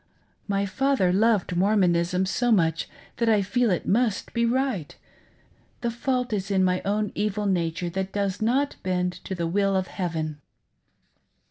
My 0.47 0.65
father 0.65 1.13
loved 1.13 1.55
Mormonism 1.55 2.25
so 2.25 2.51
much 2.51 2.89
that 3.17 3.29
I 3.29 3.43
feel 3.43 3.69
it 3.69 3.87
mmt 3.87 4.33
be 4.33 4.47
right; 4.47 4.95
the 5.81 5.91
fault 5.91 6.33
is 6.33 6.49
in 6.49 6.63
my 6.63 6.81
own 6.83 7.11
evil 7.13 7.45
nature 7.45 7.91
that 7.91 8.11
does 8.11 8.41
not 8.41 8.77
bend 8.81 9.11
to 9.25 9.35
the 9.35 9.45
will 9.45 9.75
of 9.75 9.85
Heaven." 9.89 10.41